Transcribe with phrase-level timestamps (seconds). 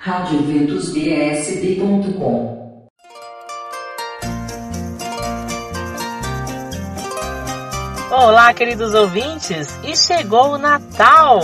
[0.00, 2.78] radioventusbsb.com
[8.12, 11.40] Olá, queridos ouvintes, e chegou o Natal!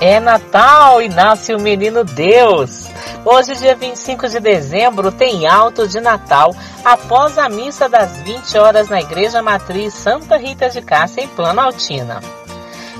[0.00, 2.88] É Natal e nasce o menino Deus.
[3.22, 8.88] Hoje, dia 25 de dezembro, tem alto de Natal após a missa das 20 horas
[8.88, 12.20] na Igreja Matriz Santa Rita de Cássia, em Planaltina.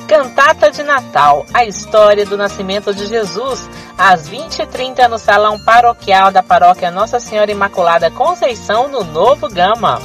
[0.06, 6.42] Cantata de Natal, a história do nascimento de Jesus, às 20h30 no Salão Paroquial da
[6.42, 10.02] Paróquia Nossa Senhora Imaculada Conceição, no Novo Gama.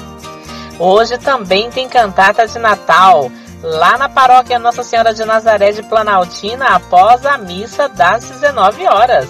[0.79, 3.29] Hoje também tem cantata de Natal,
[3.65, 9.27] lá na Paróquia Nossa Senhora de Nazaré de Planaltina, após a missa das 19 horas.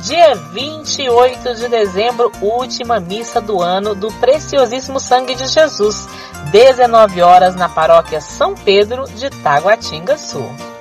[0.00, 6.08] Dia 28 de dezembro, última missa do ano do Preciosíssimo Sangue de Jesus,
[6.50, 10.71] 19 horas na paróquia São Pedro de Taguatinga Sul.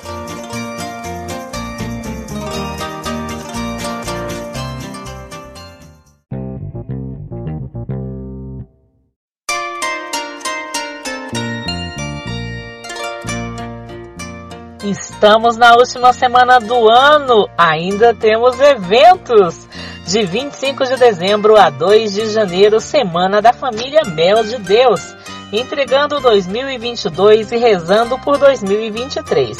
[14.83, 19.69] Estamos na última semana do ano, ainda temos eventos.
[20.07, 25.15] De 25 de dezembro a 2 de janeiro, Semana da Família Mel de Deus,
[25.53, 29.55] entregando 2022 e rezando por 2023.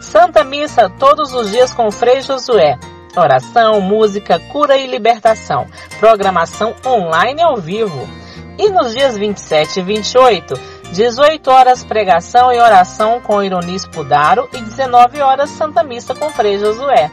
[0.00, 2.78] Santa Missa todos os dias com Frei Josué.
[3.16, 5.66] Oração, música, cura e libertação.
[5.98, 8.08] Programação online ao vivo.
[8.56, 10.54] E nos dias 27 e 28,
[10.92, 16.58] 18 horas pregação e oração com Ironis Pudaro e 19 horas Santa Missa com Frei
[16.58, 17.10] Josué.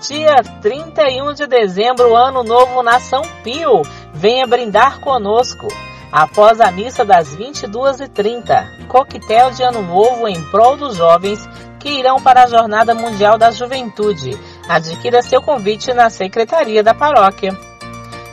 [0.00, 3.82] Dia 31 de dezembro, Ano Novo na São Pio.
[4.14, 5.66] Venha brindar conosco.
[6.12, 11.40] Após a missa das 22h30, coquetel de Ano Novo em prol dos jovens
[11.80, 14.38] que irão para a Jornada Mundial da Juventude.
[14.68, 17.56] Adquira seu convite na Secretaria da Paróquia.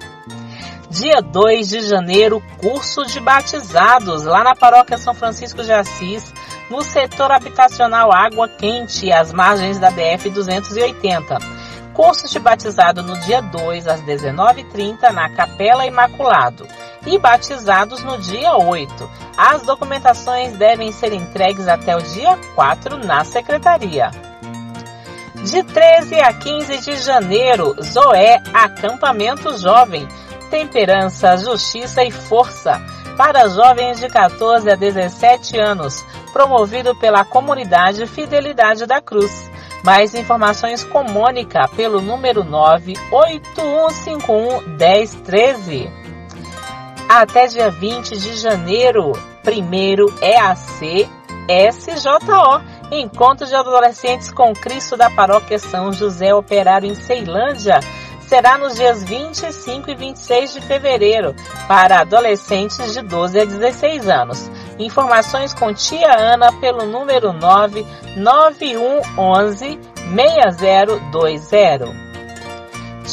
[0.91, 6.35] Dia 2 de janeiro, curso de batizados lá na Paróquia São Francisco de Assis,
[6.69, 11.39] no setor habitacional Água Quente, às margens da BF 280.
[11.95, 16.69] Curso de batizado no dia 2 às 19h30 na Capela Imaculado
[17.07, 19.11] e batizados no dia 8.
[19.37, 24.11] As documentações devem ser entregues até o dia 4 na secretaria.
[25.35, 30.07] De 13 a 15 de janeiro, Zoé Acampamento Jovem,
[30.51, 32.81] Temperança, Justiça e Força
[33.17, 39.51] para jovens de 14 a 17 anos, promovido pela comunidade Fidelidade da Cruz.
[39.85, 46.02] Mais informações com Mônica pelo número 98151 1013.
[47.15, 49.13] Até dia 20 de janeiro,
[49.43, 51.07] primeiro EAC
[51.71, 57.81] SJO, Encontro de Adolescentes com Cristo da Paróquia São José Operário em Ceilândia,
[58.27, 61.37] será nos dias 25 e 26 de fevereiro,
[61.69, 64.51] para adolescentes de 12 a 16 anos.
[64.79, 69.79] Informações com tia Ana pelo número 99111
[70.15, 72.02] 6020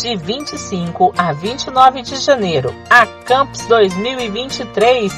[0.02, 5.12] de 25 a 29 de janeiro, a Campus 2023,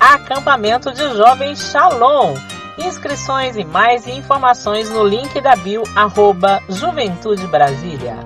[0.00, 2.34] acampamento de jovens Shalom.
[2.78, 8.16] Inscrições e mais informações no link da bio arroba Juventude Brasília.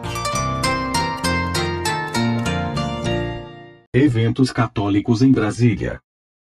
[3.92, 6.00] Eventos católicos em Brasília.